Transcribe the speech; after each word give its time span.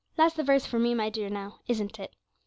That's 0.15 0.33
the 0.33 0.41
verse 0.43 0.65
for 0.65 0.79
me, 0.79 0.95
my 0.95 1.11
dear, 1.11 1.29
now, 1.29 1.59
isn't 1.67 1.99
it?' 1.99 2.15